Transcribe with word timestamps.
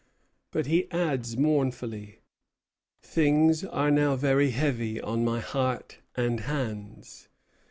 But 0.49 0.65
he 0.65 0.89
adds 0.89 1.37
mournfully: 1.37 2.21
"Things 3.03 3.63
are 3.63 3.91
now 3.91 4.15
very 4.15 4.49
heavy 4.49 4.99
on 4.99 5.23
my 5.23 5.39
heart 5.41 5.99
and 6.15 6.39
hands." 6.39 7.27